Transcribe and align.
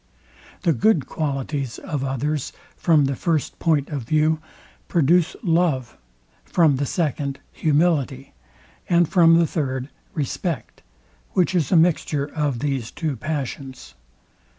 The 0.63 0.73
good 0.73 1.05
qualities 1.05 1.77
of 1.77 2.03
others, 2.03 2.53
from 2.75 3.05
the 3.05 3.15
first 3.15 3.59
point 3.59 3.89
of 3.89 4.01
view, 4.01 4.39
produce 4.87 5.35
love; 5.43 5.95
from 6.43 6.77
the 6.77 6.87
second, 6.87 7.37
humility; 7.51 8.33
and 8.89 9.07
from 9.07 9.37
the 9.37 9.45
third, 9.45 9.89
respect; 10.15 10.81
which 11.33 11.53
is 11.53 11.71
a 11.71 11.75
mixture 11.75 12.25
of 12.33 12.57
these 12.57 12.89
two 12.89 13.15
passions. 13.15 13.93